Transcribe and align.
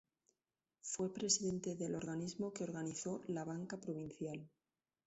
Fue 0.81 1.13
presidente 1.13 1.75
del 1.75 1.93
organismo 1.93 2.51
que 2.53 2.63
organizó 2.63 3.21
la 3.27 3.43
banca 3.43 3.77
provincial. 3.79 4.49